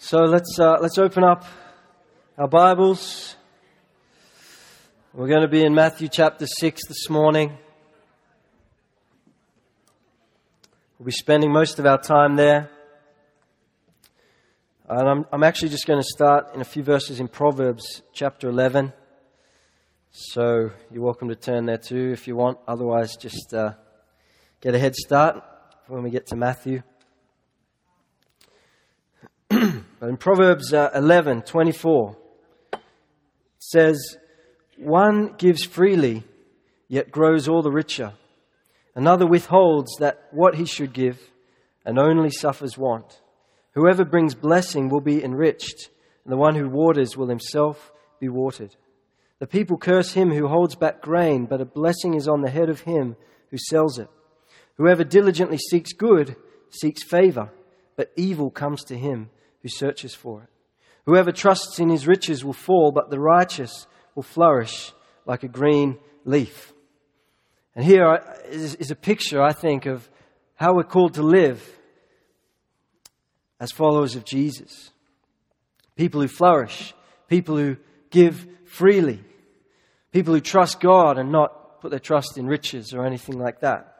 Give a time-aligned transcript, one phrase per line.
[0.00, 1.44] So let's, uh, let's open up
[2.38, 3.34] our Bibles.
[5.12, 7.58] We're going to be in Matthew chapter 6 this morning.
[10.96, 12.70] We'll be spending most of our time there.
[14.88, 18.48] And I'm, I'm actually just going to start in a few verses in Proverbs chapter
[18.48, 18.92] 11.
[20.12, 22.58] So you're welcome to turn there too if you want.
[22.68, 23.72] Otherwise, just uh,
[24.60, 25.42] get a head start
[25.88, 26.84] when we get to Matthew.
[30.00, 32.16] but in Proverbs uh, 11 24,
[32.72, 32.80] it
[33.58, 34.16] says,
[34.76, 36.24] One gives freely,
[36.86, 38.12] yet grows all the richer.
[38.94, 41.20] Another withholds that what he should give,
[41.84, 43.20] and only suffers want.
[43.74, 45.88] Whoever brings blessing will be enriched,
[46.24, 48.74] and the one who waters will himself be watered.
[49.38, 52.68] The people curse him who holds back grain, but a blessing is on the head
[52.68, 53.16] of him
[53.50, 54.08] who sells it.
[54.76, 56.36] Whoever diligently seeks good
[56.70, 57.50] seeks favor,
[57.96, 59.30] but evil comes to him
[59.62, 60.48] who searches for it.
[61.06, 64.92] Whoever trusts in his riches will fall, but the righteous will flourish
[65.24, 66.72] like a green leaf.
[67.74, 70.08] And here is a picture, I think, of
[70.54, 71.62] how we're called to live
[73.60, 74.90] as followers of Jesus.
[75.96, 76.94] People who flourish,
[77.28, 77.76] people who
[78.10, 79.22] give freely,
[80.12, 83.94] people who trust God and not put their trust in riches or anything like that.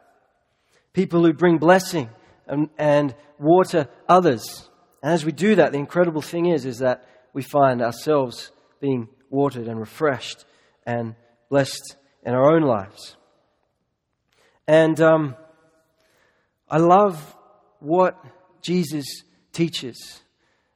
[0.92, 2.08] People who bring blessing
[2.46, 4.67] and, and water others.
[5.02, 9.08] And as we do that, the incredible thing is, is that we find ourselves being
[9.30, 10.44] watered and refreshed
[10.86, 11.14] and
[11.48, 13.16] blessed in our own lives.
[14.66, 15.36] And um,
[16.68, 17.36] I love
[17.80, 18.22] what
[18.60, 19.06] Jesus
[19.52, 20.20] teaches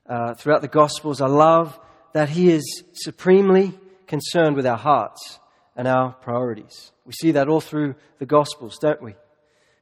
[0.06, 1.20] uh, throughout the Gospels.
[1.20, 1.78] I love
[2.12, 5.40] that he is supremely concerned with our hearts
[5.76, 6.92] and our priorities.
[7.04, 9.14] We see that all through the Gospels, don't we?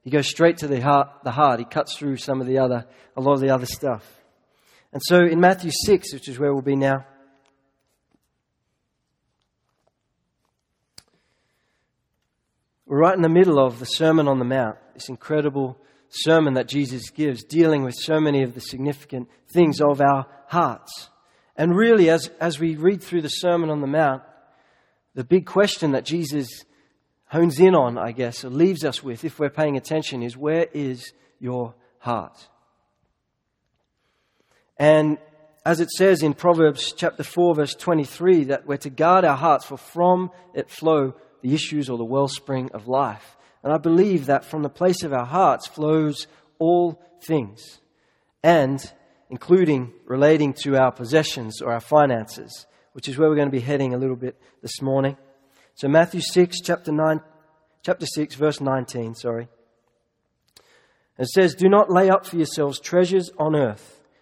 [0.03, 1.59] He goes straight to the heart, the heart.
[1.59, 4.20] He cuts through some of the other, a lot of the other stuff.
[4.93, 7.07] And so in Matthew 6, which is where we'll be now,
[12.87, 16.67] we're right in the middle of the Sermon on the Mount, this incredible sermon that
[16.67, 21.09] Jesus gives, dealing with so many of the significant things of our hearts.
[21.57, 24.23] And really, as, as we read through the Sermon on the Mount,
[25.15, 26.49] the big question that Jesus
[27.27, 30.67] hones in on, I guess, or leaves us with, if we're paying attention, is where
[30.75, 32.49] is your heart?
[34.81, 35.19] And
[35.67, 39.67] as it says in Proverbs chapter 4, verse 23, that we're to guard our hearts,
[39.67, 43.37] for from it flow the issues or the wellspring of life.
[43.63, 46.27] And I believe that from the place of our hearts flows
[46.59, 47.81] all things,
[48.43, 48.81] and
[49.29, 53.61] including relating to our possessions or our finances, which is where we're going to be
[53.61, 55.19] heading a little bit this morning.
[55.75, 57.21] So Matthew 6, chapter 9,
[57.83, 59.49] chapter 6, verse 19, sorry.
[61.19, 64.00] It says, Do not lay up for yourselves treasures on earth,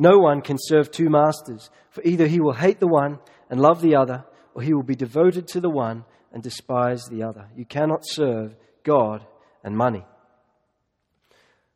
[0.00, 3.18] No one can serve two masters, for either he will hate the one
[3.50, 4.24] and love the other,
[4.54, 7.48] or he will be devoted to the one and despise the other.
[7.54, 9.26] You cannot serve God
[9.62, 10.06] and money.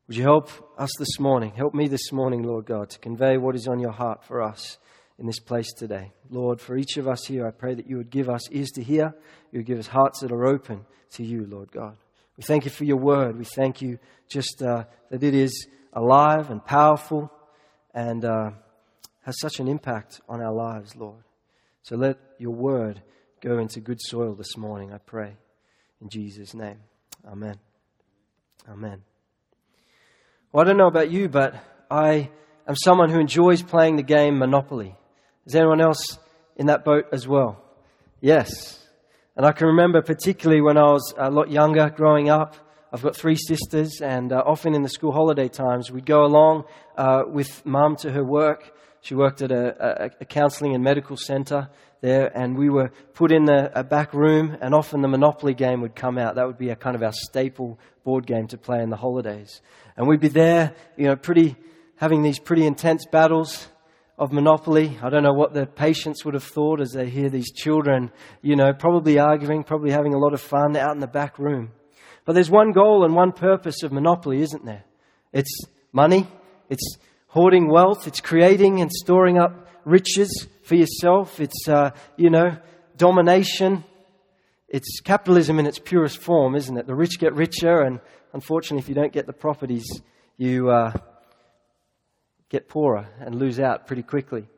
[0.08, 0.48] Would you help
[0.78, 1.52] us this morning?
[1.54, 4.78] Help me this morning, Lord God, to convey what is on your heart for us
[5.18, 6.10] in this place today.
[6.30, 8.82] Lord, for each of us here, I pray that you would give us ears to
[8.82, 9.14] hear,
[9.52, 11.98] you would give us hearts that are open to you, Lord God.
[12.38, 13.36] We thank you for your word.
[13.36, 13.98] We thank you
[14.28, 17.30] just uh, that it is alive and powerful
[17.94, 18.50] and uh,
[19.22, 21.22] has such an impact on our lives, Lord.
[21.82, 23.02] So let your word
[23.40, 25.36] go into good soil this morning, I pray.
[26.00, 26.78] In Jesus' name.
[27.26, 27.58] Amen.
[28.68, 29.02] Amen.
[30.52, 31.54] Well, I don't know about you, but
[31.90, 32.30] I
[32.66, 34.96] am someone who enjoys playing the game Monopoly.
[35.46, 36.18] Is anyone else
[36.56, 37.62] in that boat as well?
[38.20, 38.80] Yes.
[39.36, 42.56] And I can remember particularly when I was a lot younger growing up.
[42.94, 46.62] I've got three sisters, and uh, often in the school holiday times, we'd go along
[46.96, 48.72] uh, with mum to her work.
[49.00, 51.70] She worked at a, a, a counseling and medical center,
[52.02, 55.80] there, and we were put in the, a back room, and often the Monopoly game
[55.80, 56.36] would come out.
[56.36, 59.60] That would be a kind of our staple board game to play in the holidays.
[59.96, 61.56] And we'd be there, you know, pretty,
[61.96, 63.66] having these pretty intense battles
[64.18, 64.96] of Monopoly.
[65.02, 68.54] I don't know what the patients would have thought as they hear these children, you
[68.54, 71.72] know, probably arguing, probably having a lot of fun out in the back room.
[72.24, 74.84] But there's one goal and one purpose of Monopoly, isn't there?
[75.32, 76.26] It's money,
[76.68, 81.40] it's hoarding wealth, it's creating and storing up riches for yourself.
[81.40, 82.56] It's, uh, you know,
[82.96, 83.84] domination.
[84.68, 86.86] It's capitalism in its purest form, isn't it?
[86.86, 88.00] The rich get richer, and
[88.32, 89.84] unfortunately, if you don't get the properties,
[90.36, 90.92] you uh,
[92.48, 94.48] get poorer and lose out pretty quickly.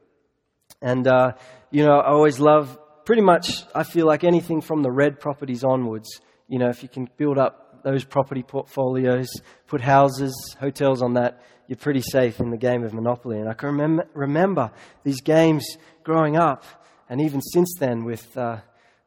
[0.80, 1.32] And, uh,
[1.70, 5.64] you know, I always love pretty much, I feel like anything from the red properties
[5.64, 6.20] onwards.
[6.48, 9.28] You know, if you can build up those property portfolios,
[9.66, 13.38] put houses, hotels on that, you're pretty safe in the game of Monopoly.
[13.38, 14.70] And I can remember, remember
[15.02, 15.64] these games
[16.04, 16.64] growing up,
[17.08, 18.58] and even since then with uh,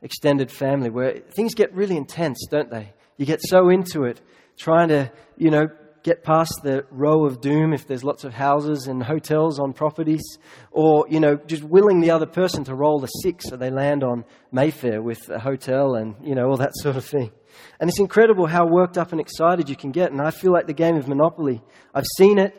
[0.01, 2.93] extended family, where things get really intense, don't they?
[3.17, 4.21] You get so into it,
[4.57, 5.67] trying to, you know,
[6.03, 10.23] get past the row of doom if there's lots of houses and hotels on properties,
[10.71, 14.03] or, you know, just willing the other person to roll the six so they land
[14.03, 17.31] on Mayfair with a hotel and, you know, all that sort of thing.
[17.79, 20.11] And it's incredible how worked up and excited you can get.
[20.11, 21.61] And I feel like the game of Monopoly,
[21.93, 22.55] I've seen it,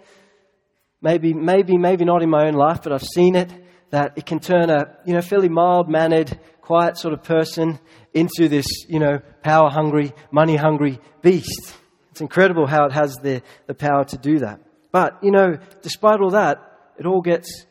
[1.00, 3.50] maybe, maybe, maybe not in my own life, but I've seen it,
[3.90, 7.78] that it can turn a, you know, fairly mild mannered, quiet sort of person
[8.14, 11.74] into this, you know, power hungry, money hungry beast.
[12.20, 14.60] It's incredible how it has the, the power to do that.
[14.92, 16.58] But, you know, despite all that,
[16.98, 17.64] it all gets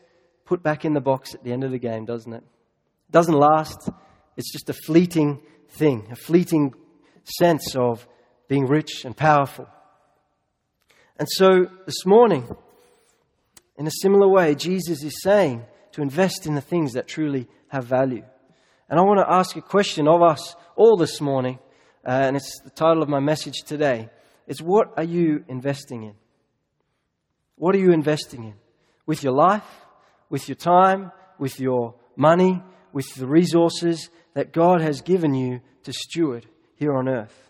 [0.44, 2.42] put back in the box at the end of the game, doesn't it?
[2.42, 3.88] It doesn't last.
[4.36, 6.74] It's just a fleeting thing, a fleeting
[7.38, 8.08] sense of
[8.48, 9.68] being rich and powerful.
[11.16, 12.48] And so this morning,
[13.76, 17.84] in a similar way, Jesus is saying to invest in the things that truly have
[17.84, 18.24] value.
[18.88, 21.60] And I want to ask a question of us all this morning,
[22.04, 24.08] uh, and it's the title of my message today.
[24.50, 26.14] It's what are you investing in?
[27.54, 28.54] What are you investing in?
[29.06, 29.62] With your life,
[30.28, 32.60] with your time, with your money,
[32.92, 37.48] with the resources that God has given you to steward here on earth.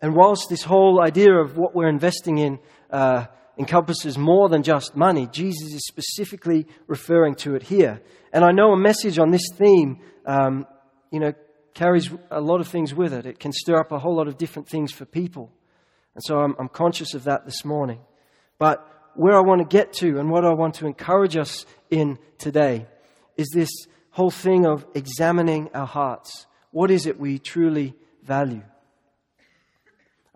[0.00, 2.58] And whilst this whole idea of what we're investing in
[2.90, 3.26] uh,
[3.58, 8.00] encompasses more than just money, Jesus is specifically referring to it here.
[8.32, 10.66] And I know a message on this theme, um,
[11.12, 11.34] you know,
[11.74, 13.26] carries a lot of things with it.
[13.26, 15.52] It can stir up a whole lot of different things for people.
[16.14, 18.00] And so I'm, I'm conscious of that this morning.
[18.58, 22.18] But where I want to get to and what I want to encourage us in
[22.38, 22.86] today
[23.36, 23.70] is this
[24.10, 26.46] whole thing of examining our hearts.
[26.70, 28.62] What is it we truly value?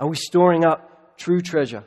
[0.00, 1.84] Are we storing up true treasure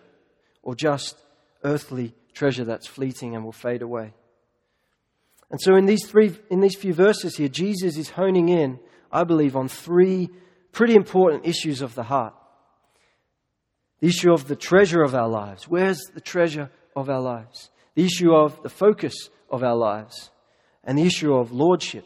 [0.64, 1.18] or just
[1.64, 4.14] earthly treasure that's fleeting and will fade away?
[5.50, 8.80] And so in these three in these few verses here Jesus is honing in
[9.12, 10.30] I believe on three
[10.72, 12.34] pretty important issues of the heart.
[14.00, 15.68] The issue of the treasure of our lives.
[15.68, 17.70] Where's the treasure of our lives?
[17.96, 20.32] The issue of the focus of our lives
[20.84, 22.06] and the issue of lordship.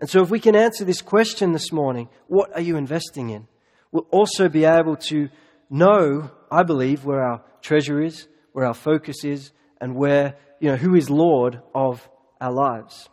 [0.00, 3.46] And so, if we can answer this question this morning, what are you investing in?
[3.92, 5.28] We'll also be able to
[5.70, 10.76] know, I believe, where our treasure is, where our focus is, and where, you know,
[10.76, 12.08] who is Lord of
[12.40, 13.08] our lives.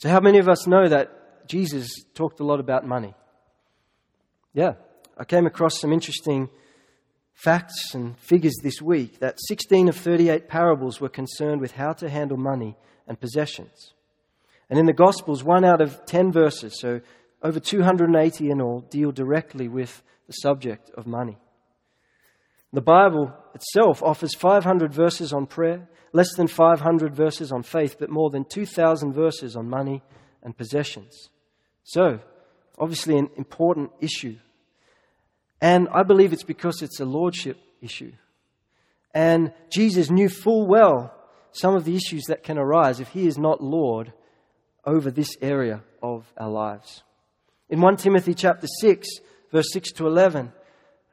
[0.00, 3.12] So, how many of us know that Jesus talked a lot about money?
[4.54, 4.72] Yeah,
[5.18, 6.48] I came across some interesting
[7.34, 12.08] facts and figures this week that 16 of 38 parables were concerned with how to
[12.08, 13.92] handle money and possessions.
[14.70, 17.02] And in the Gospels, one out of 10 verses, so
[17.42, 21.36] over 280 in all, deal directly with the subject of money.
[22.72, 28.10] The Bible itself offers 500 verses on prayer, less than 500 verses on faith, but
[28.10, 30.02] more than 2,000 verses on money
[30.42, 31.30] and possessions.
[31.82, 32.20] So,
[32.78, 34.36] obviously, an important issue.
[35.60, 38.12] And I believe it's because it's a lordship issue.
[39.12, 41.12] And Jesus knew full well
[41.52, 44.12] some of the issues that can arise if he is not Lord
[44.84, 47.02] over this area of our lives.
[47.68, 49.08] In 1 Timothy chapter 6,
[49.52, 50.52] verse 6 to 11,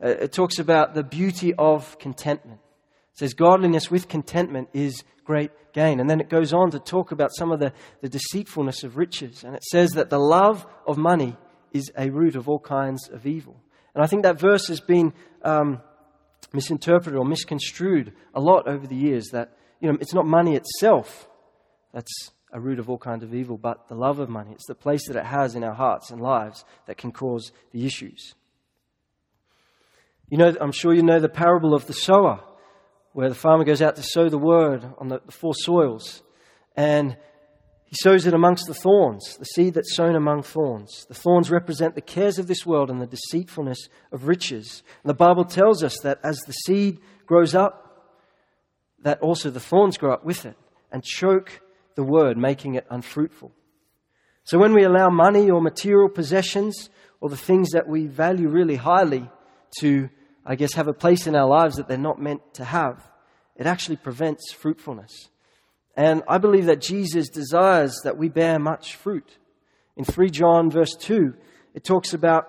[0.04, 2.60] uh, it talks about the beauty of contentment.
[3.14, 6.00] It says, Godliness with contentment is great gain.
[6.00, 9.44] And then it goes on to talk about some of the, the deceitfulness of riches.
[9.44, 11.36] And it says that the love of money
[11.74, 13.62] is a root of all kinds of evil.
[13.94, 15.14] And I think that verse has been
[15.44, 15.82] um,
[16.54, 21.28] misinterpreted or misconstrued a lot over the years that, you know, it's not money itself
[21.94, 24.52] that's a root of all kinds of evil, but the love of money.
[24.52, 27.86] It's the place that it has in our hearts and lives that can cause the
[27.86, 28.36] issues.
[30.30, 32.44] You know, I'm sure you know the parable of the sower,
[33.14, 36.22] where the farmer goes out to sow the word on the, the four soils.
[36.76, 37.16] And
[37.86, 41.06] he sows it amongst the thorns, the seed that's sown among thorns.
[41.08, 44.84] The thorns represent the cares of this world and the deceitfulness of riches.
[45.04, 47.86] And the Bible tells us that as the seed grows up,
[49.04, 50.58] that also the thorns grow up with it
[50.92, 51.62] and choke
[51.96, 53.54] the word, making it unfruitful.
[54.44, 56.90] So when we allow money or material possessions
[57.22, 59.30] or the things that we value really highly
[59.80, 60.10] to,
[60.50, 63.06] I guess, have a place in our lives that they're not meant to have,
[63.58, 65.30] it actually prevents fruitfulness.
[65.96, 69.38] And I believe that Jesus desires that we bear much fruit.
[69.98, 71.34] In 3 John verse 2,
[71.74, 72.48] it talks about,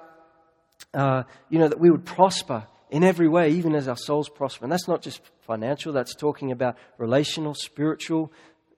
[0.95, 4.64] uh, you know, that we would prosper in every way, even as our souls prosper.
[4.64, 8.33] And that's not just financial, that's talking about relational, spiritual,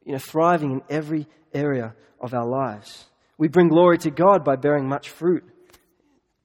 [0.05, 3.07] you know, thriving in every area of our lives.
[3.37, 5.45] We bring glory to God by bearing much fruit,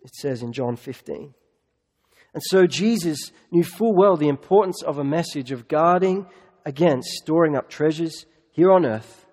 [0.02, 1.34] it says in John 15.
[2.36, 6.28] And so Jesus knew full well the importance of a message of guarding
[6.66, 9.26] against storing up treasures here on earth.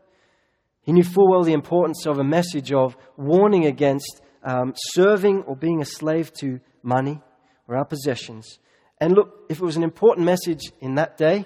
[0.83, 5.57] He knew full well the importance of a message of warning against um, serving or
[5.57, 7.21] being a slave to money
[7.67, 8.61] or our possessions.
[8.99, 11.45] And look, if it was an important message in that day,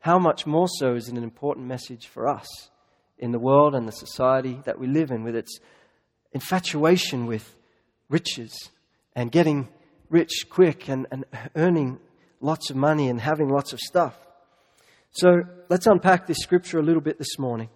[0.00, 2.46] how much more so is it an important message for us
[3.16, 5.58] in the world and the society that we live in with its
[6.32, 7.56] infatuation with
[8.10, 8.52] riches
[9.16, 9.68] and getting
[10.12, 11.24] rich quick and, and
[11.56, 11.98] earning
[12.40, 14.14] lots of money and having lots of stuff.
[15.10, 17.70] So let's unpack this scripture a little bit this morning.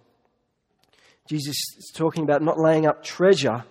[1.27, 3.65] Jesus is talking about not laying up treasure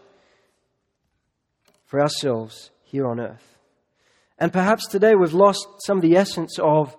[1.87, 3.57] for ourselves here on earth.
[4.39, 6.95] And perhaps today we've lost some of the essence of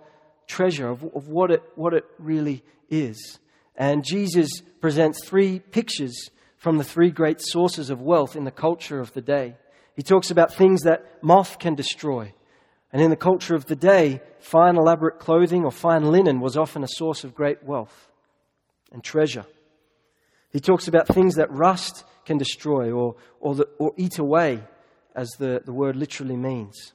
[0.48, 3.40] treasure, of, of what, it, what it really is.
[3.76, 9.00] And Jesus presents three pictures from the three great sources of wealth in the culture
[9.00, 9.58] of the day.
[9.98, 12.32] He talks about things that moth can destroy.
[12.94, 16.84] And in the culture of the day, fine, elaborate clothing or fine linen was often
[16.84, 18.08] a source of great wealth
[18.94, 19.46] and treasure.
[20.52, 24.64] He talks about things that rust can destroy or, or, the, or eat away,
[25.16, 26.94] as the, the word literally means.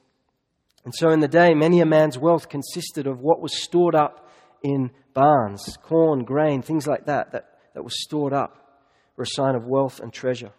[0.85, 4.29] And so in the day, many a man's wealth consisted of what was stored up
[4.63, 8.81] in barns, corn, grain, things like that, that, that was stored up,
[9.17, 10.51] were a sign of wealth and treasure.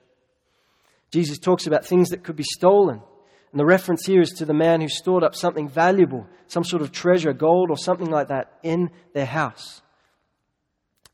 [1.15, 3.01] Jesus talks about things that could be stolen.
[3.53, 6.83] And the reference here is to the man who stored up something valuable, some sort
[6.83, 9.81] of treasure, gold or something like that, in their house.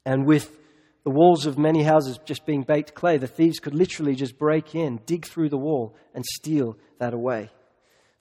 [0.07, 0.57] And with
[1.05, 4.75] the walls of many houses just being baked clay, the thieves could literally just break
[4.75, 7.51] in, dig through the wall, and steal that away.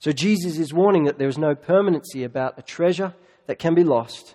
[0.00, 3.14] So Jesus is warning that there is no permanency about a treasure
[3.46, 4.34] that can be lost,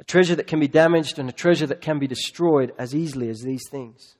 [0.00, 3.28] a treasure that can be damaged, and a treasure that can be destroyed as easily
[3.28, 4.16] as these things.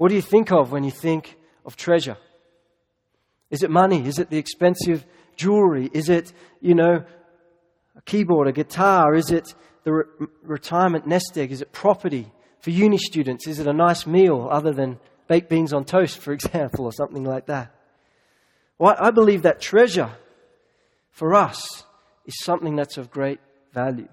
[0.00, 2.16] What do you think of when you think of treasure?
[3.50, 4.06] Is it money?
[4.06, 5.04] Is it the expensive
[5.36, 5.90] jewelry?
[5.92, 7.04] Is it, you know,
[7.94, 9.14] a keyboard, a guitar?
[9.14, 9.54] Is it
[9.84, 10.04] the re-
[10.42, 11.52] retirement nest egg?
[11.52, 12.32] Is it property?
[12.60, 16.32] For uni students, is it a nice meal other than baked beans on toast, for
[16.38, 17.70] example, or something like that?
[18.78, 20.12] Well, I believe that treasure
[21.10, 21.84] for us
[22.24, 23.40] is something that's of great
[23.74, 24.08] value.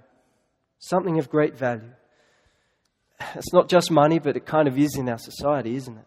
[0.79, 1.93] Something of great value.
[3.19, 6.05] It's not just money, but it kind of is in our society, isn't it?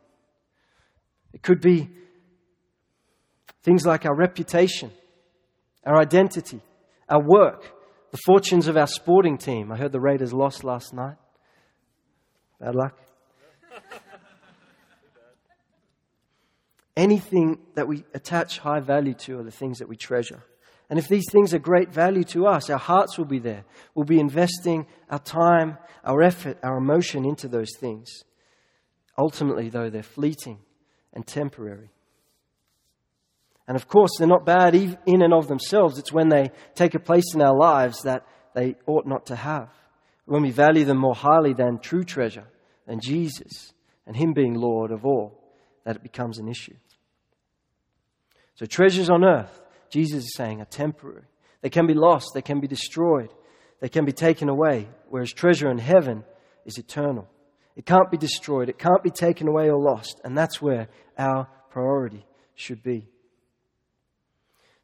[1.33, 1.89] It could be
[3.63, 4.91] things like our reputation,
[5.85, 6.61] our identity,
[7.09, 7.73] our work,
[8.11, 9.71] the fortunes of our sporting team.
[9.71, 11.17] I heard the Raiders lost last night.
[12.61, 12.99] Bad luck.
[16.97, 20.43] Anything that we attach high value to are the things that we treasure.
[20.91, 23.65] And if these things are great value to us, our hearts will be there.
[23.95, 28.25] We'll be investing our time, our effort, our emotion into those things.
[29.17, 30.59] Ultimately, though, they're fleeting
[31.15, 31.91] and temporary.
[33.69, 35.97] And of course, they're not bad in and of themselves.
[35.97, 39.69] It's when they take a place in our lives that they ought not to have.
[40.25, 42.49] When we value them more highly than true treasure,
[42.87, 43.73] than Jesus,
[44.07, 45.41] and Him being Lord of all
[45.85, 46.75] that it becomes an issue.
[48.57, 51.25] So, treasures on earth, Jesus is saying, are temporary.
[51.63, 53.31] They can be lost, they can be destroyed,
[53.81, 56.25] they can be taken away, whereas treasure in heaven
[56.65, 57.29] is eternal.
[57.77, 61.49] It can't be destroyed, it can't be taken away or lost, and that's where our
[61.71, 63.09] priority should be.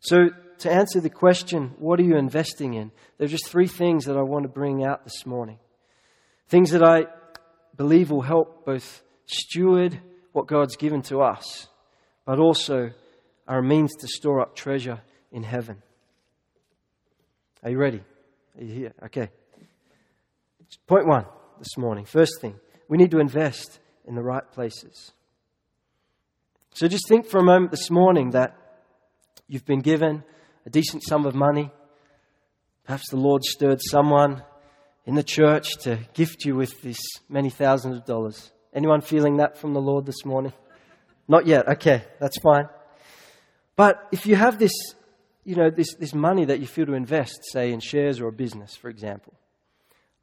[0.01, 2.91] So, to answer the question, what are you investing in?
[3.19, 5.59] There are just three things that I want to bring out this morning.
[6.49, 7.07] Things that I
[7.77, 10.01] believe will help both steward
[10.33, 11.69] what God's given to us,
[12.25, 12.91] but also
[13.47, 15.01] are a means to store up treasure
[15.31, 15.83] in heaven.
[17.63, 18.03] Are you ready?
[18.59, 18.93] Are you here?
[19.05, 19.31] Okay.
[20.87, 21.27] Point one
[21.59, 22.05] this morning.
[22.05, 25.13] First thing, we need to invest in the right places.
[26.75, 28.57] So just think for a moment this morning that
[29.49, 30.25] you've been given
[30.67, 31.71] a decent sum of money.
[32.85, 34.43] Perhaps the Lord stirred someone
[35.07, 36.99] in the church to gift you with this
[37.29, 38.53] many thousands of dollars.
[38.75, 40.53] Anyone feeling that from the Lord this morning?
[41.29, 41.67] Not yet.
[41.69, 42.69] Okay, that's fine.
[43.77, 44.73] But if you have this,
[45.45, 48.33] you know, this, this money that you feel to invest, say in shares or a
[48.33, 49.35] business, for example,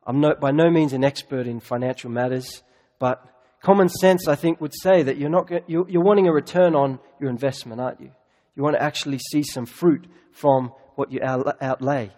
[0.06, 2.64] I'm no, by no means an expert in financial matters,
[3.00, 3.24] but
[3.62, 7.00] common sense, I think, would say that you're, not, you're, you're wanting a return on
[7.22, 8.12] your investment, aren't you?
[8.56, 12.12] You want to actually see some fruit from what you outlay.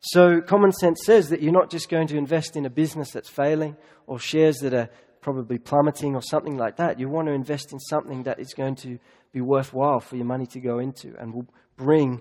[0.00, 3.28] So, common sense says that you're not just going to invest in a business that's
[3.28, 4.88] failing or shares that are
[5.20, 7.00] probably plummeting or something like that.
[7.00, 8.98] You want to invest in something that is going to
[9.32, 12.20] be worthwhile for your money to go into and will bring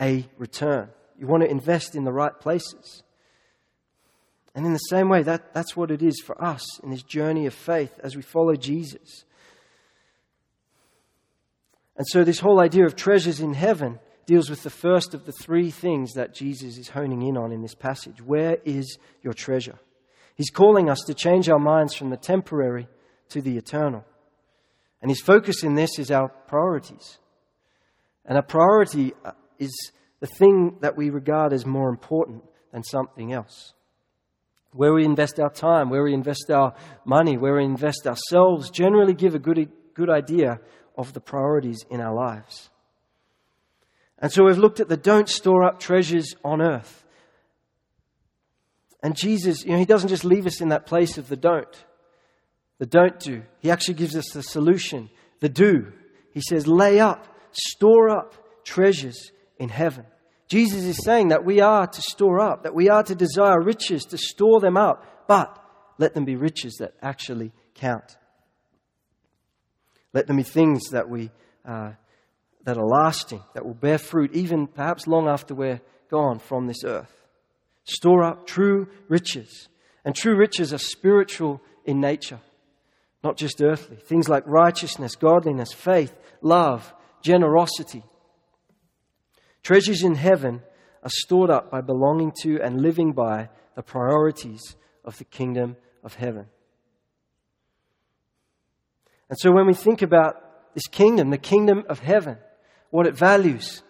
[0.00, 0.88] a return.
[1.18, 3.02] You want to invest in the right places.
[4.54, 7.46] And in the same way, that, that's what it is for us in this journey
[7.46, 9.24] of faith as we follow Jesus.
[11.96, 15.32] And so, this whole idea of treasures in heaven deals with the first of the
[15.32, 18.20] three things that Jesus is honing in on in this passage.
[18.22, 19.78] Where is your treasure?
[20.34, 22.88] He's calling us to change our minds from the temporary
[23.28, 24.04] to the eternal.
[25.04, 27.18] And his focus in this is our priorities.
[28.24, 32.42] And a priority uh, is the thing that we regard as more important
[32.72, 33.74] than something else.
[34.72, 39.12] Where we invest our time, where we invest our money, where we invest ourselves, generally
[39.12, 40.58] give a good, good idea
[40.96, 42.70] of the priorities in our lives.
[44.20, 47.04] And so we've looked at the don't store up treasures on earth.
[49.02, 51.84] And Jesus, you know, He doesn't just leave us in that place of the don't,
[52.78, 53.42] the don't do.
[53.60, 55.92] He actually gives us the solution, the do.
[56.32, 60.06] He says, lay up, store up treasures in heaven.
[60.48, 64.04] Jesus is saying that we are to store up, that we are to desire riches,
[64.06, 65.58] to store them up, but
[65.98, 68.16] let them be riches that actually count.
[70.12, 71.30] Let them be things that we
[71.64, 71.92] uh,
[72.64, 76.84] that are lasting, that will bear fruit, even perhaps long after we're gone from this
[76.84, 77.12] earth.
[77.84, 79.68] Store up true riches.
[80.04, 82.40] And true riches are spiritual in nature,
[83.24, 83.96] not just earthly.
[83.96, 88.04] Things like righteousness, godliness, faith, love, generosity.
[89.62, 90.62] Treasures in heaven
[91.02, 96.14] are stored up by belonging to and living by the priorities of the kingdom of
[96.14, 96.46] heaven.
[99.30, 102.36] And so when we think about this kingdom, the kingdom of heaven,
[102.90, 103.82] what it values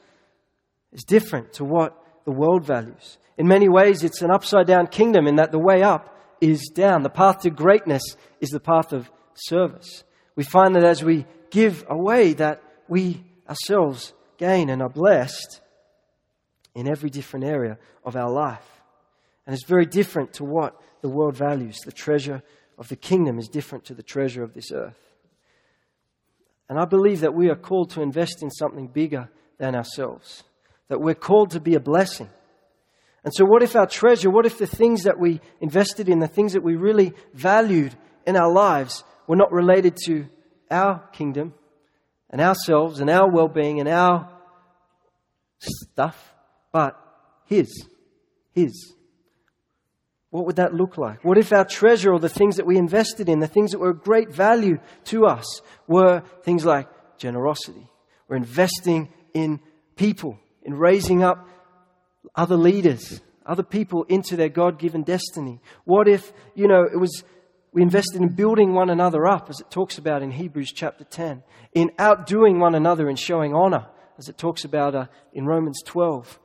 [0.92, 3.18] is different to what the world values.
[3.36, 7.02] In many ways, it's an upside down kingdom in that the way up is down.
[7.02, 8.02] The path to greatness
[8.40, 10.04] is the path of service.
[10.36, 15.60] We find that as we give away, that we ourselves gain and are blessed
[16.74, 18.68] in every different area of our life.
[19.46, 21.78] And it's very different to what the world values.
[21.84, 22.42] The treasure
[22.78, 24.98] of the kingdom is different to the treasure of this earth.
[26.68, 30.42] And I believe that we are called to invest in something bigger than ourselves,
[30.88, 32.30] that we're called to be a blessing.
[33.22, 36.28] And so, what if our treasure, what if the things that we invested in, the
[36.28, 37.94] things that we really valued
[38.26, 40.26] in our lives, were not related to
[40.70, 41.54] our kingdom
[42.30, 44.30] and ourselves and our well being and our
[45.58, 46.34] stuff,
[46.72, 46.98] but
[47.46, 47.86] His?
[48.52, 48.94] His.
[50.30, 51.24] What would that look like?
[51.24, 53.90] What if our treasure or the things that we invested in, the things that were
[53.90, 57.88] of great value to us, were things like generosity?
[58.26, 59.60] We're investing in
[59.94, 61.48] people, in raising up
[62.34, 65.60] other leaders, other people into their God given destiny?
[65.84, 67.22] What if, you know, it was,
[67.74, 71.42] we invested in building one another up, as it talks about in Hebrews chapter 10,
[71.74, 76.40] in outdoing one another and showing honor, as it talks about uh, in Romans 12.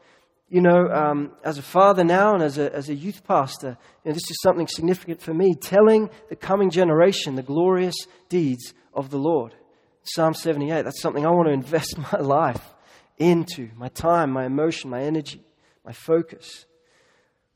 [0.49, 4.09] You know, um, as a father now and as a, as a youth pastor, you
[4.09, 7.95] know, this is something significant for me, telling the coming generation the glorious
[8.27, 9.55] deeds of the Lord.
[10.03, 12.75] Psalm 78, that's something I want to invest my life
[13.17, 15.45] into, my time, my emotion, my energy
[15.89, 16.67] my focus?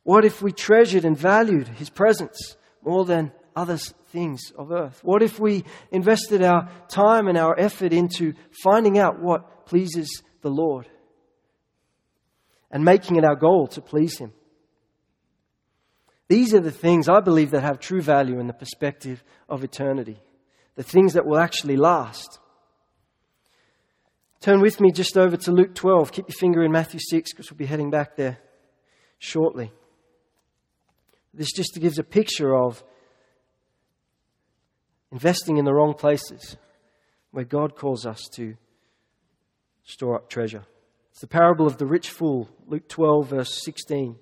[0.01, 4.99] What if we treasured and valued His presence more than other things of earth?
[5.03, 10.49] What if we invested our time and our effort into finding out what pleases the
[10.49, 10.87] Lord
[12.71, 14.33] and making it our goal to please Him?
[16.27, 20.19] These are the things I believe that have true value in the perspective of eternity,
[20.75, 22.39] the things that will actually last.
[24.39, 26.11] Turn with me just over to Luke 12.
[26.11, 28.39] Keep your finger in Matthew 6 because we'll be heading back there
[29.17, 29.71] shortly.
[31.33, 32.83] This just gives a picture of
[35.13, 36.57] investing in the wrong places
[37.31, 38.55] where God calls us to
[39.83, 40.63] store up treasure.
[41.11, 44.15] It's the parable of the rich fool, Luke 12, verse 16.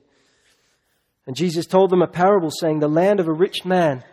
[1.26, 4.04] And Jesus told them a parable saying, The land of a rich man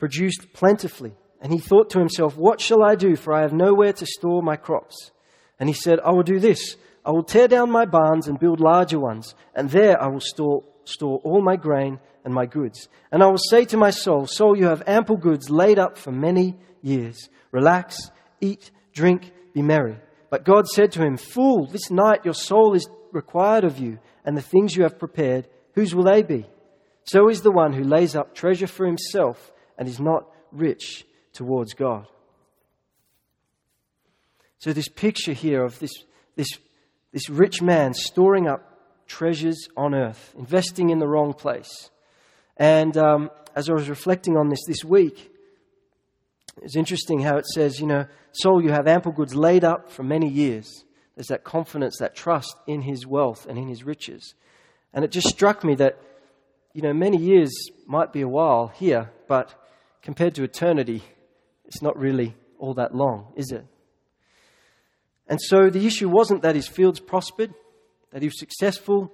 [0.00, 1.14] produced plentifully.
[1.40, 3.14] And he thought to himself, What shall I do?
[3.14, 5.12] For I have nowhere to store my crops.
[5.60, 6.76] And he said, I will do this.
[7.06, 10.64] I will tear down my barns and build larger ones, and there I will store,
[10.88, 12.88] store all my grain and my goods.
[13.12, 16.12] And I will say to my soul, Soul, you have ample goods laid up for
[16.12, 17.28] many years.
[17.52, 19.98] Relax, eat, drink, be merry.
[20.30, 24.36] But God said to him, Fool, this night your soul is required of you, and
[24.36, 26.46] the things you have prepared, whose will they be?
[27.04, 31.72] So is the one who lays up treasure for himself and is not rich towards
[31.74, 32.06] God.
[34.58, 35.92] So, this picture here of this,
[36.34, 36.48] this,
[37.12, 38.67] this rich man storing up
[39.08, 41.90] treasures on earth, investing in the wrong place.
[42.56, 45.32] And um, as I was reflecting on this this week,
[46.62, 50.02] it's interesting how it says, you know, soul, you have ample goods laid up for
[50.02, 50.84] many years.
[51.14, 54.34] There's that confidence, that trust in his wealth and in his riches.
[54.92, 55.98] And it just struck me that,
[56.72, 57.50] you know, many years
[57.86, 59.54] might be a while here, but
[60.02, 61.02] compared to eternity,
[61.64, 63.64] it's not really all that long, is it?
[65.28, 67.52] And so the issue wasn't that his fields prospered,
[68.10, 69.12] that he was successful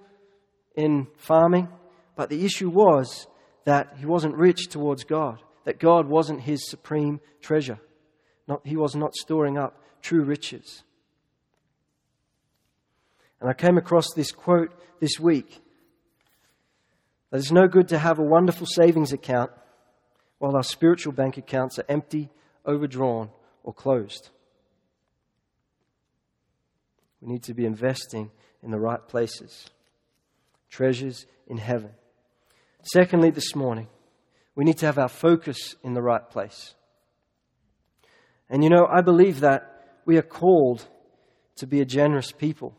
[0.77, 1.69] in farming,
[2.17, 3.27] but the issue was
[3.65, 7.79] that he wasn't rich towards God, that God wasn't his supreme treasure.
[8.47, 10.83] Not, he was not storing up true riches.
[13.41, 15.61] And I came across this quote this week
[17.31, 19.51] that it's no good to have a wonderful savings account
[20.39, 22.31] while our spiritual bank accounts are empty,
[22.67, 23.31] overdrawn,
[23.63, 24.31] or closed.
[27.21, 28.31] We need to be investing
[28.65, 29.71] in the right places,
[30.71, 31.91] treasures in heaven.
[32.83, 33.89] Secondly, this morning,
[34.55, 36.75] we need to have our focus in the right place.
[38.49, 40.87] And you know, I believe that we are called
[41.57, 42.75] to be a generous people,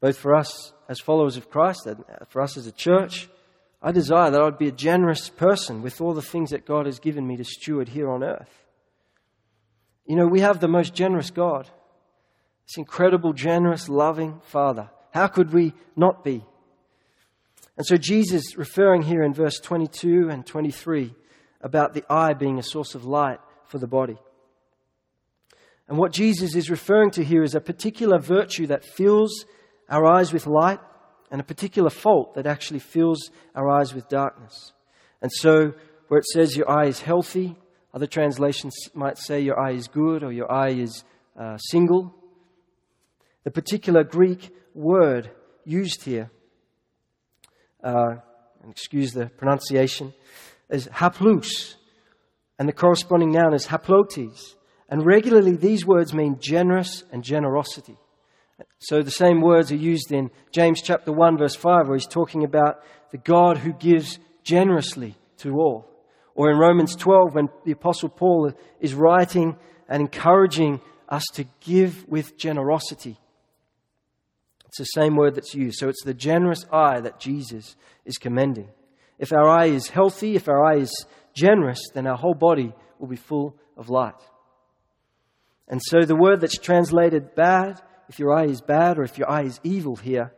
[0.00, 3.28] both for us as followers of Christ and for us as a church.
[3.82, 6.86] I desire that I would be a generous person with all the things that God
[6.86, 8.50] has given me to steward here on earth.
[10.04, 11.68] You know, we have the most generous God,
[12.70, 14.90] this incredible, generous, loving Father.
[15.12, 16.44] How could we not be?
[17.76, 21.12] And so, Jesus, referring here in verse 22 and 23
[21.62, 24.16] about the eye being a source of light for the body.
[25.88, 29.46] And what Jesus is referring to here is a particular virtue that fills
[29.88, 30.78] our eyes with light
[31.32, 34.72] and a particular fault that actually fills our eyes with darkness.
[35.20, 35.72] And so,
[36.06, 37.56] where it says your eye is healthy,
[37.92, 41.02] other translations might say your eye is good or your eye is
[41.36, 42.14] uh, single.
[43.50, 45.28] The particular Greek word
[45.64, 46.30] used here
[47.82, 48.18] uh,
[48.68, 50.14] excuse the pronunciation,
[50.68, 51.74] is haplous,
[52.60, 54.54] and the corresponding noun is haplotes.
[54.88, 57.96] And regularly, these words mean generous and generosity.
[58.78, 62.44] So the same words are used in James chapter 1, verse 5, where he's talking
[62.44, 65.90] about the God who gives generously to all.
[66.36, 69.56] Or in Romans 12, when the Apostle Paul is writing
[69.88, 73.18] and encouraging us to give with generosity.
[74.70, 75.80] It's the same word that's used.
[75.80, 78.68] So it's the generous eye that Jesus is commending.
[79.18, 83.08] If our eye is healthy, if our eye is generous, then our whole body will
[83.08, 84.14] be full of light.
[85.66, 89.28] And so the word that's translated bad, if your eye is bad or if your
[89.28, 90.32] eye is evil here,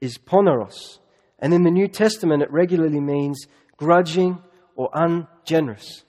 [0.00, 0.98] is poneros.
[1.38, 4.42] And in the New Testament, it regularly means grudging
[4.74, 6.02] or ungenerous.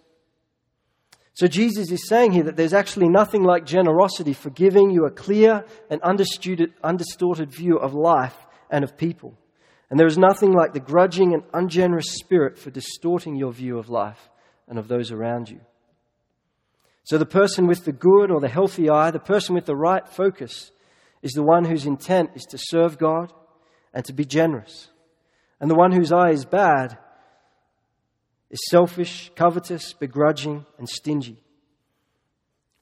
[1.36, 5.12] So Jesus is saying here that there's actually nothing like generosity for giving you a
[5.12, 8.36] clear and undistorted view of life
[8.70, 9.38] and of people.
[9.90, 13.90] And there is nothing like the grudging and ungenerous spirit for distorting your view of
[13.90, 14.30] life
[14.68, 15.62] and of those around you.
[17.04, 20.08] So the person with the good or the healthy eye, the person with the right
[20.08, 20.72] focus,
[21.22, 23.34] is the one whose intent is to serve God
[23.94, 24.90] and to be generous.
[25.60, 26.98] And the one whose eye is bad
[28.54, 31.40] is selfish, covetous, begrudging, and stingy.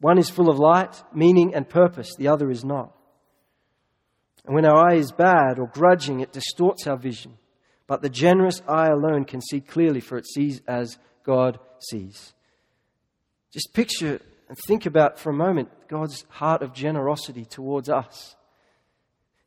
[0.02, 2.94] One is full of light, meaning, and purpose, the other is not.
[4.46, 7.38] And when our eye is bad or grudging, it distorts our vision.
[7.88, 12.34] But the generous eye alone can see clearly, for it sees as God sees.
[13.54, 18.36] Just picture and think about for a moment God's heart of generosity towards us.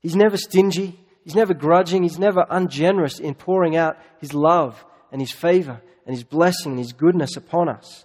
[0.00, 4.82] He's never stingy, He's never grudging, He's never ungenerous in pouring out His love
[5.14, 8.04] and His favor and His blessing and His goodness upon us.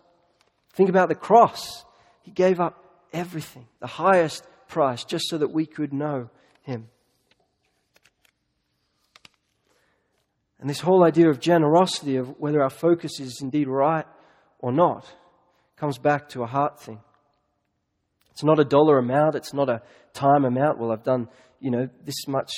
[0.73, 1.83] Think about the cross.
[2.21, 6.29] He gave up everything, the highest price, just so that we could know
[6.61, 6.87] Him.
[10.59, 14.05] And this whole idea of generosity, of whether our focus is indeed right
[14.59, 15.11] or not,
[15.77, 16.99] comes back to a heart thing.
[18.29, 19.81] It's not a dollar amount, it's not a
[20.13, 20.77] time amount.
[20.77, 21.27] Well, I've done,
[21.59, 22.51] you know, this much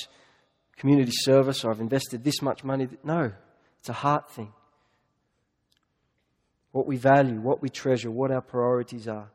[0.76, 2.90] community service or I've invested this much money.
[3.02, 3.32] No,
[3.82, 4.54] it's a heart thing
[6.72, 9.30] what we value, what we treasure, what our priorities are.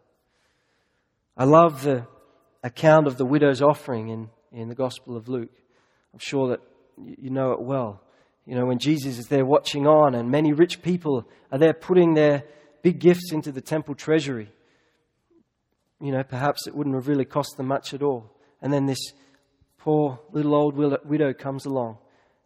[1.37, 2.06] I love the
[2.62, 5.50] account of the widow's offering in, in the Gospel of Luke.
[6.14, 6.61] I'm sure that
[6.96, 8.00] you know it well.
[8.46, 12.14] You know, when Jesus is there watching on, and many rich people are there putting
[12.14, 12.44] their
[12.82, 14.50] big gifts into the temple treasury.
[16.00, 18.32] You know, perhaps it wouldn't have really cost them much at all.
[18.62, 19.12] And then this
[19.78, 21.98] poor little old widow comes along,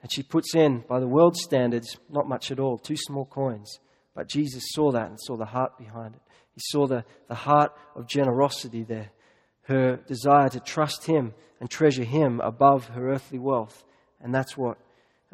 [0.03, 3.79] and she puts in, by the world's standards, not much at all, two small coins.
[4.15, 6.23] But Jesus saw that and saw the heart behind it.
[6.53, 9.11] He saw the, the heart of generosity there
[9.71, 13.85] her desire to trust Him and treasure Him above her earthly wealth.
[14.21, 14.79] And that's what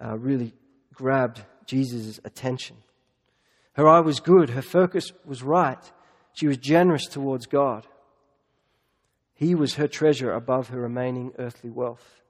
[0.03, 0.53] uh, really
[0.93, 2.77] grabbed Jesus' attention.
[3.73, 5.83] Her eye was good, her focus was right.
[6.35, 7.87] She was generous towards God.
[9.35, 12.23] He was her treasure above her remaining earthly wealth.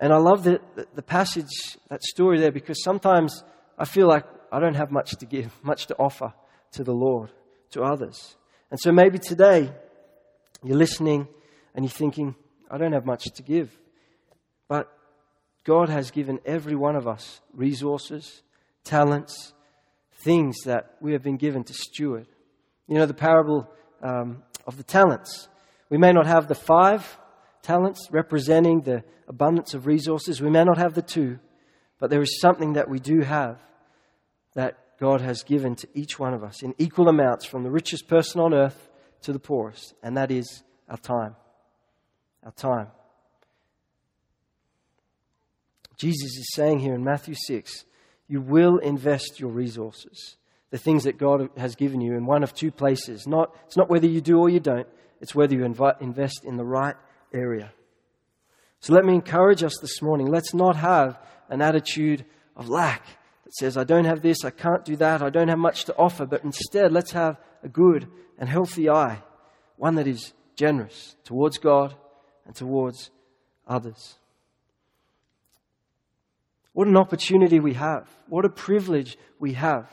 [0.00, 0.60] And I love the,
[0.94, 3.44] the passage, that story there, because sometimes
[3.78, 6.32] I feel like I don't have much to give, much to offer
[6.72, 7.30] to the Lord,
[7.72, 8.36] to others.
[8.70, 9.70] And so maybe today
[10.64, 11.28] you're listening
[11.74, 12.34] and you're thinking,
[12.70, 13.76] I don't have much to give.
[14.68, 14.90] But
[15.64, 18.42] God has given every one of us resources,
[18.84, 19.52] talents,
[20.24, 22.26] things that we have been given to steward.
[22.88, 23.70] You know, the parable
[24.02, 25.48] um, of the talents.
[25.90, 27.18] We may not have the five
[27.62, 30.40] talents representing the abundance of resources.
[30.40, 31.38] We may not have the two,
[31.98, 33.58] but there is something that we do have
[34.54, 38.08] that God has given to each one of us in equal amounts from the richest
[38.08, 38.88] person on earth
[39.22, 41.36] to the poorest, and that is our time.
[42.44, 42.88] Our time.
[45.96, 47.84] Jesus is saying here in Matthew 6
[48.26, 50.36] you will invest your resources
[50.70, 53.26] the things that God has given you in one of two places.
[53.26, 54.86] Not, it's not whether you do or you don't,
[55.20, 56.94] it's whether you invest in the right
[57.32, 57.72] area.
[58.80, 60.28] So let me encourage us this morning.
[60.28, 62.24] Let's not have an attitude
[62.56, 63.04] of lack
[63.44, 65.96] that says, I don't have this, I can't do that, I don't have much to
[65.96, 69.22] offer, but instead let's have a good and healthy eye,
[69.76, 71.94] one that is generous towards God
[72.46, 73.10] and towards
[73.66, 74.16] others.
[76.72, 78.08] What an opportunity we have.
[78.28, 79.90] What a privilege we have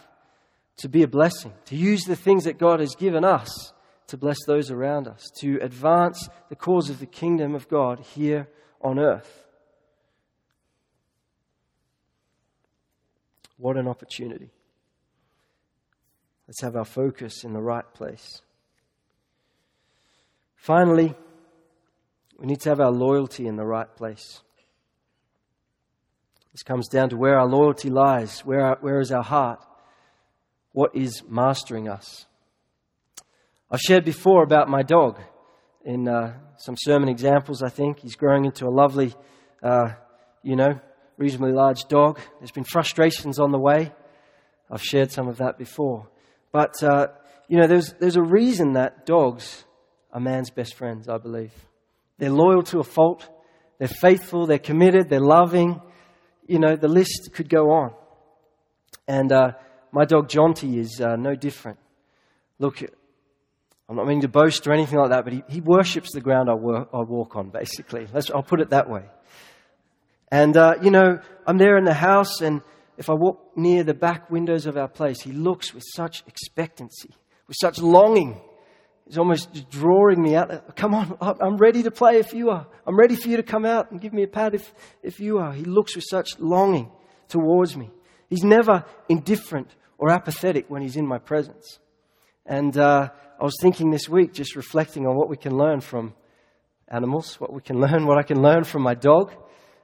[0.77, 3.73] to be a blessing, to use the things that God has given us
[4.07, 8.47] to bless those around us, to advance the cause of the kingdom of God here
[8.81, 9.45] on earth.
[13.57, 14.51] What an opportunity.
[16.47, 18.41] Let's have our focus in the right place.
[20.55, 21.15] Finally,
[22.37, 24.41] we need to have our loyalty in the right place.
[26.53, 29.59] This comes down to where our loyalty lies, where, our, where is our heart
[30.77, 32.26] what is mastering us.
[33.69, 35.19] I've shared before about my dog
[35.83, 37.99] in uh, some sermon examples, I think.
[37.99, 39.13] He's growing into a lovely,
[39.61, 39.89] uh,
[40.41, 40.79] you know,
[41.17, 42.17] reasonably large dog.
[42.39, 43.91] There's been frustrations on the way.
[44.71, 46.07] I've shared some of that before.
[46.53, 47.07] But, uh,
[47.49, 49.65] you know, there's, there's a reason that dogs
[50.13, 51.51] are man's best friends, I believe.
[52.19, 53.27] They're loyal to a fault.
[53.79, 54.47] They're faithful.
[54.47, 55.09] They're committed.
[55.09, 55.81] They're loving.
[56.47, 57.91] You know, the list could go on.
[59.09, 59.51] And uh,
[59.91, 61.79] my dog Jonty is uh, no different.
[62.59, 62.81] Look,
[63.89, 66.49] I'm not meaning to boast or anything like that, but he, he worships the ground
[66.49, 68.05] I, wor- I walk on, basically.
[68.13, 69.03] Let's, I'll put it that way.
[70.29, 72.61] And, uh, you know, I'm there in the house, and
[72.97, 77.11] if I walk near the back windows of our place, he looks with such expectancy,
[77.47, 78.41] with such longing.
[79.05, 80.75] He's almost drawing me out.
[80.75, 82.67] Come on, I'm ready to play if you are.
[82.85, 85.37] I'm ready for you to come out and give me a pat if, if you
[85.37, 85.53] are.
[85.53, 86.91] He looks with such longing
[87.29, 87.89] towards me.
[88.29, 91.79] He's never indifferent or apathetic when he's in my presence.
[92.45, 96.15] And uh, I was thinking this week, just reflecting on what we can learn from
[96.87, 99.31] animals, what we can learn, what I can learn from my dog.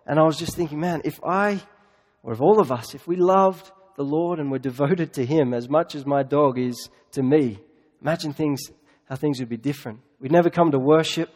[0.07, 1.61] And I was just thinking, man, if I,
[2.23, 5.53] or if all of us, if we loved the Lord and were devoted to Him
[5.53, 7.59] as much as my dog is to me,
[8.01, 8.59] imagine things,
[9.07, 9.99] how things would be different.
[10.19, 11.29] We'd never come to worship,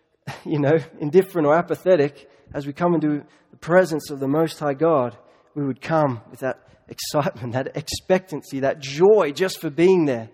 [0.44, 2.30] you know, indifferent or apathetic.
[2.54, 5.18] As we come into the presence of the Most High God,
[5.56, 10.30] we would come with that excitement, that expectancy, that joy just for being there.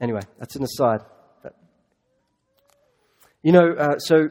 [0.00, 1.00] Anyway, that's an aside.
[1.42, 1.54] But,
[3.42, 4.28] you know, uh, so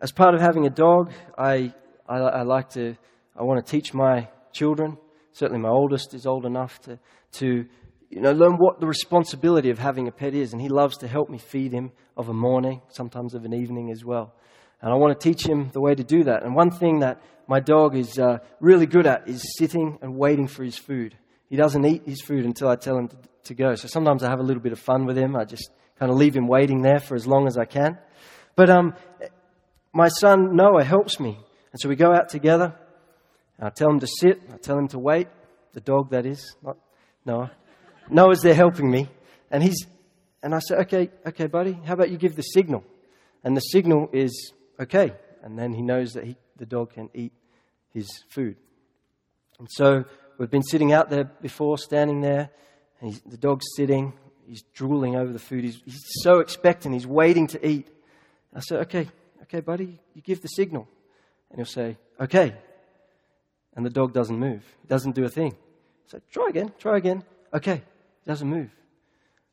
[0.00, 1.72] as part of having a dog, I,
[2.08, 2.94] I, I like to,
[3.36, 4.98] I want to teach my children.
[5.32, 6.98] Certainly, my oldest is old enough to,
[7.38, 7.64] to
[8.10, 10.52] you know, learn what the responsibility of having a pet is.
[10.52, 13.90] And he loves to help me feed him of a morning, sometimes of an evening
[13.90, 14.34] as well.
[14.82, 16.42] And I want to teach him the way to do that.
[16.42, 20.46] And one thing that my dog is uh, really good at is sitting and waiting
[20.46, 21.16] for his food.
[21.52, 23.74] He doesn't eat his food until I tell him to, to go.
[23.74, 25.36] So sometimes I have a little bit of fun with him.
[25.36, 27.98] I just kind of leave him waiting there for as long as I can.
[28.56, 28.94] But um,
[29.92, 31.38] my son Noah helps me.
[31.70, 32.74] And so we go out together.
[33.60, 34.40] I tell him to sit.
[34.50, 35.28] I tell him to wait.
[35.74, 36.78] The dog, that is, not
[37.26, 37.52] Noah.
[38.08, 39.10] Noah's there helping me.
[39.50, 39.86] And he's,
[40.42, 42.82] and I say, okay, okay, buddy, how about you give the signal?
[43.44, 45.12] And the signal is okay.
[45.42, 47.34] And then he knows that he, the dog can eat
[47.90, 48.56] his food.
[49.58, 50.04] And so
[50.42, 52.50] we've been sitting out there before, standing there,
[53.00, 54.12] and the dog's sitting,
[54.44, 55.62] he's drooling over the food.
[55.62, 57.86] He's, he's so expectant, he's waiting to eat.
[58.52, 59.06] I said, okay,
[59.42, 60.88] okay, buddy, you give the signal.
[61.48, 62.56] And he'll say, okay.
[63.76, 65.54] And the dog doesn't move, he doesn't do a thing.
[66.06, 67.22] So try again, try again.
[67.54, 68.70] Okay, he doesn't move.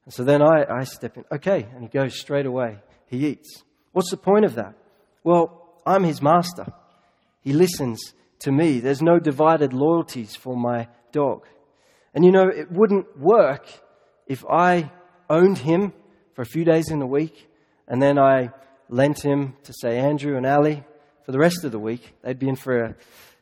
[0.05, 2.79] And so then I, I step in, okay, and he goes straight away.
[3.05, 3.63] he eats.
[3.91, 4.73] What's the point of that?
[5.23, 6.65] Well, I'm his master.
[7.41, 8.79] He listens to me.
[8.79, 11.45] There's no divided loyalties for my dog.
[12.13, 13.67] And you know, it wouldn't work
[14.27, 14.91] if I
[15.29, 15.93] owned him
[16.33, 17.47] for a few days in the week
[17.87, 18.51] and then I
[18.87, 20.83] lent him to, say, Andrew and Ali
[21.25, 22.13] for the rest of the week.
[22.23, 22.95] They'd be in for a,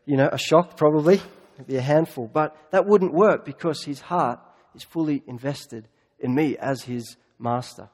[0.06, 1.22] you know, a shock probably.
[1.56, 2.30] It'd be a handful.
[2.32, 4.40] But that wouldn't work because his heart
[4.74, 5.88] is fully invested
[6.20, 7.90] in me as his master.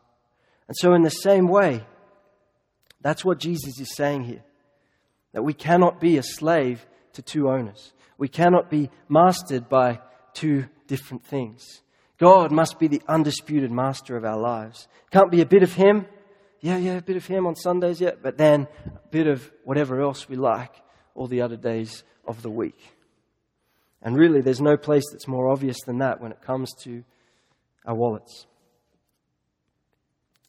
[0.68, 1.84] And so, in the same way,
[3.02, 4.44] that's what Jesus is saying here.
[5.34, 7.94] That we cannot be a slave to two owners.
[8.18, 10.00] We cannot be mastered by
[10.34, 11.82] two different things.
[12.18, 14.88] God must be the undisputed master of our lives.
[15.12, 16.06] Can't be a bit of Him.
[16.62, 20.02] Yeah, yeah, a bit of Him on Sundays, yeah, but then a bit of whatever
[20.02, 20.74] else we like
[21.16, 22.80] all the other days of the week.
[24.02, 27.04] And really, there's no place that's more obvious than that when it comes to
[27.86, 28.46] our wallets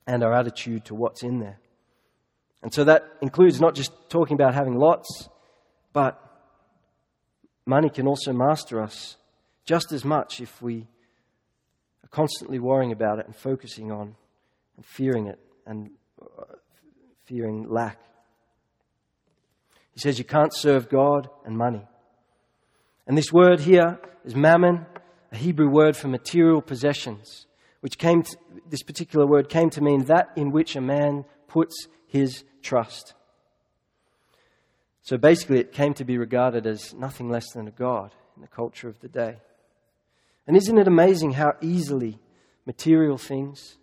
[0.06, 1.58] and our attitude to what's in there.
[2.62, 5.28] And so that includes not just talking about having lots,
[5.92, 6.20] but
[7.66, 9.16] money can also master us
[9.64, 10.86] just as much if we
[12.04, 14.14] are constantly worrying about it and focusing on
[14.76, 16.44] and fearing it and uh,
[17.24, 17.98] fearing lack.
[19.92, 21.86] He says you can't serve God and money.
[23.06, 24.86] And this word here is mammon,
[25.32, 27.46] a Hebrew word for material possessions,
[27.80, 28.36] which came to,
[28.68, 33.14] this particular word came to mean that in which a man puts his trust.
[35.04, 38.48] So basically, it came to be regarded as nothing less than a God in the
[38.48, 39.36] culture of the day.
[40.46, 42.18] And isn't it amazing how easily
[42.64, 43.76] material things,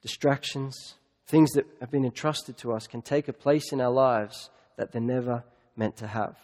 [0.00, 0.94] distractions,
[1.26, 4.92] things that have been entrusted to us can take a place in our lives that
[4.92, 5.44] they're never
[5.76, 6.38] meant to have?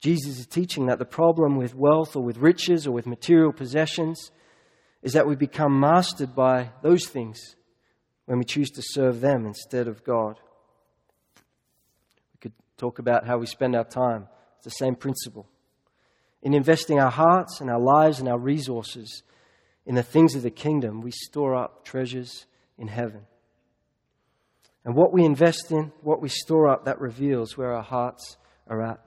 [0.00, 4.30] Jesus is teaching that the problem with wealth or with riches or with material possessions
[5.02, 7.56] is that we become mastered by those things
[8.26, 10.38] when we choose to serve them instead of God
[12.82, 14.26] talk about how we spend our time.
[14.56, 15.46] It's the same principle.
[16.42, 19.22] In investing our hearts and our lives and our resources
[19.86, 23.20] in the things of the kingdom, we store up treasures in heaven.
[24.84, 28.82] And what we invest in, what we store up, that reveals where our hearts are
[28.82, 28.98] at.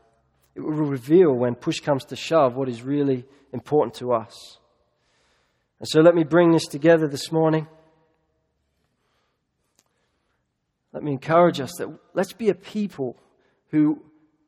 [0.55, 4.57] It will reveal when push comes to shove what is really important to us.
[5.81, 7.67] And so let me bring this together this morning.
[10.93, 13.17] Let me encourage us that let's be a people
[13.71, 14.01] who,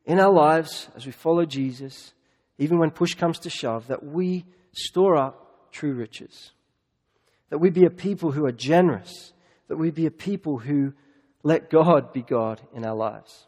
[0.04, 2.12] in our lives, as we follow Jesus,
[2.58, 6.52] even when push comes to shove, that we store up true riches.
[7.50, 9.32] That we be a people who are generous.
[9.68, 10.92] That we be a people who
[11.42, 13.46] let God be God in our lives.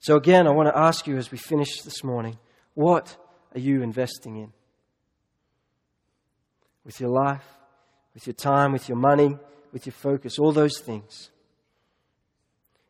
[0.00, 2.38] So, again, I want to ask you as we finish this morning
[2.74, 3.16] what
[3.54, 4.52] are you investing in?
[6.84, 7.44] With your life,
[8.12, 9.38] with your time, with your money,
[9.72, 11.30] with your focus, all those things.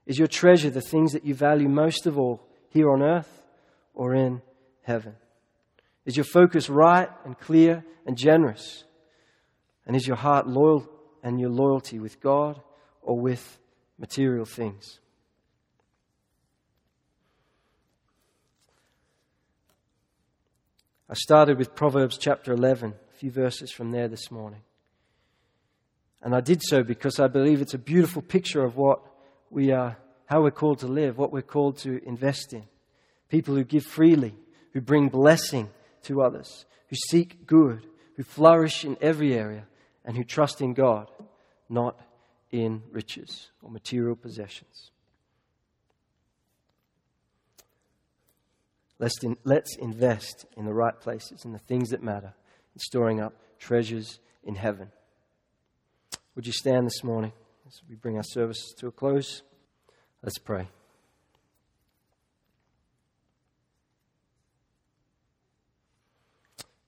[0.07, 3.47] Is your treasure the things that you value most of all here on earth
[3.95, 4.43] or in
[4.83, 5.15] heaven?
[6.05, 8.85] Is your focus right and clear and generous?
[9.87, 10.89] And is your heart loyal
[11.23, 12.61] and your loyalty with God
[13.01, 13.59] or with
[13.99, 15.01] material things?
[21.09, 24.63] I started with Proverbs chapter 11, a few verses from there this morning.
[26.23, 29.01] And I did so because I believe it's a beautiful picture of what
[29.55, 32.65] we are, how we're called to live, what we're called to invest in.
[33.29, 34.35] People who give freely,
[34.73, 35.71] who bring blessing
[36.03, 37.87] to others, who seek good,
[38.17, 39.67] who flourish in every area,
[40.05, 41.11] and who trust in God,
[41.69, 41.99] not
[42.51, 44.91] in riches or material possessions.
[48.99, 52.35] Let's, in, let's invest in the right places, in the things that matter,
[52.75, 54.91] in storing up treasures in heaven.
[56.35, 57.33] Would you stand this morning?
[57.67, 59.43] As we bring our service to a close,
[60.23, 60.69] let's pray.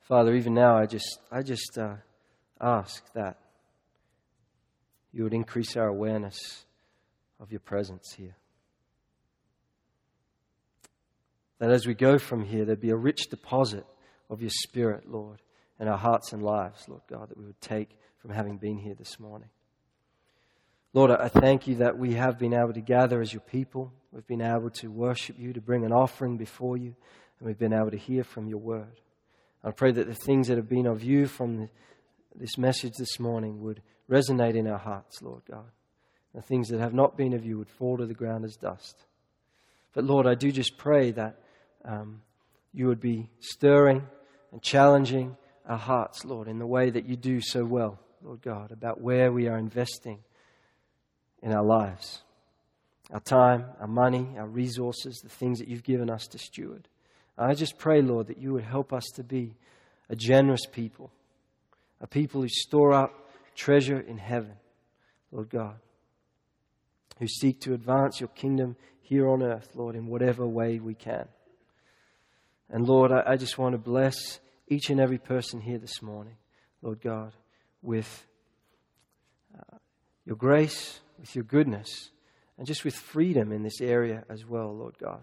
[0.01, 1.95] Father, even now, I just, I just uh,
[2.61, 3.39] ask that
[5.13, 6.65] you would increase our awareness
[7.41, 8.37] of your presence here.
[11.59, 13.87] That as we go from here, there'd be a rich deposit
[14.29, 15.41] of your Spirit, Lord,
[15.81, 18.95] in our hearts and lives, Lord God, that we would take from having been here
[18.95, 19.49] this morning.
[20.97, 23.93] Lord, I thank you that we have been able to gather as your people.
[24.13, 26.97] We've been able to worship you, to bring an offering before you,
[27.39, 29.03] and we've been able to hear from your word.
[29.63, 31.69] I pray that the things that have been of you from
[32.35, 35.67] this message this morning would resonate in our hearts, Lord God.
[36.35, 38.97] The things that have not been of you would fall to the ground as dust.
[39.93, 41.39] But Lord, I do just pray that
[41.85, 42.23] um,
[42.73, 44.07] you would be stirring
[44.51, 45.37] and challenging
[45.69, 49.31] our hearts, Lord, in the way that you do so well Lord God, about where
[49.31, 50.21] we are investing
[51.43, 52.23] in our lives
[53.13, 56.89] our time, our money, our resources, the things that you've given us to steward.
[57.39, 59.55] I just pray, Lord, that you would help us to be
[60.09, 61.11] a generous people,
[62.01, 64.55] a people who store up treasure in heaven,
[65.31, 65.77] Lord God,
[67.19, 71.29] who seek to advance your kingdom here on earth, Lord, in whatever way we can.
[72.69, 76.37] And Lord, I, I just want to bless each and every person here this morning,
[76.83, 77.33] Lord God,
[77.83, 78.27] with
[79.57, 79.77] uh,
[80.25, 82.11] your grace, with your goodness
[82.59, 85.23] and just with freedom in this area as well, Lord God.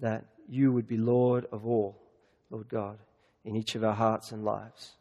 [0.00, 2.00] That you would be Lord of all,
[2.50, 2.98] Lord God,
[3.44, 4.92] in each of our hearts and lives.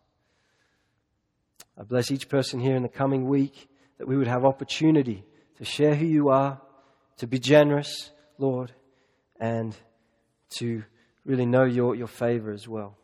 [1.77, 5.23] I bless each person here in the coming week that we would have opportunity
[5.57, 6.59] to share who you are,
[7.17, 8.71] to be generous, Lord,
[9.39, 9.75] and
[10.57, 10.83] to
[11.25, 12.95] really know your, your favor as well.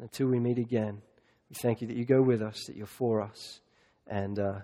[0.00, 1.02] Until we meet again,
[1.50, 3.60] we thank you that you go with us, that you're for us,
[4.06, 4.60] and uh,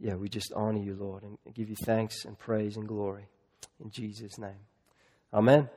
[0.00, 3.26] yeah, we just honor you, Lord, and give you thanks and praise and glory.
[3.82, 4.66] In Jesus' name.
[5.32, 5.68] Amen.